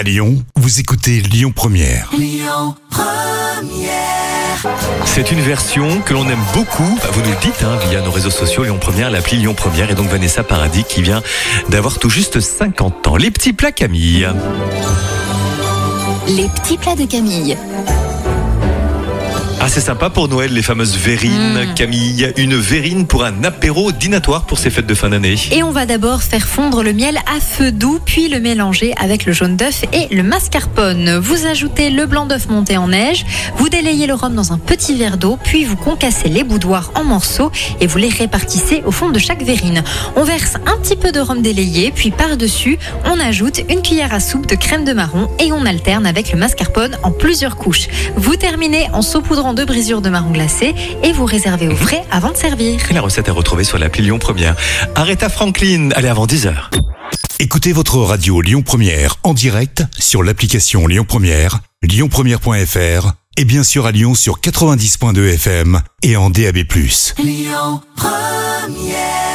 [0.00, 2.10] À Lyon, vous écoutez Lyon Première.
[5.04, 6.98] C'est une version que l'on aime beaucoup.
[7.12, 9.94] Vous nous le dites hein, via nos réseaux sociaux, Lyon Première, l'appli Lyon Première et
[9.94, 11.22] donc Vanessa Paradis qui vient
[11.68, 13.16] d'avoir tout juste 50 ans.
[13.16, 14.26] Les petits plats Camille.
[16.28, 17.58] Les petits plats de Camille.
[19.62, 21.74] Ah, c'est sympa pour Noël, les fameuses verrines, Mm.
[21.74, 22.32] Camille.
[22.38, 25.34] Une verrine pour un apéro dînatoire pour ces fêtes de fin d'année.
[25.52, 29.26] Et on va d'abord faire fondre le miel à feu doux, puis le mélanger avec
[29.26, 31.18] le jaune d'œuf et le mascarpone.
[31.18, 33.26] Vous ajoutez le blanc d'œuf monté en neige,
[33.56, 37.04] vous délayez le rhum dans un petit verre d'eau, puis vous concassez les boudoirs en
[37.04, 37.52] morceaux
[37.82, 39.82] et vous les répartissez au fond de chaque verrine.
[40.16, 44.20] On verse un petit peu de rhum délayé, puis par-dessus, on ajoute une cuillère à
[44.20, 47.88] soupe de crème de marron et on alterne avec le mascarpone en plusieurs couches.
[48.16, 52.30] Vous terminez en saupoudrant deux brisures de marron glacé et vous réservez au frais avant
[52.30, 52.80] de servir.
[52.90, 54.56] Et la recette est retrouvée sur l'appli Lyon Première.
[54.94, 56.54] Aretha Franklin, allez avant 10h.
[57.38, 63.86] Écoutez votre radio Lyon Première en direct sur l'application Lyon Première, lyonpremière.fr et bien sûr
[63.86, 66.58] à Lyon sur 90.2 FM et en DAB+.
[67.18, 69.29] Lyon Première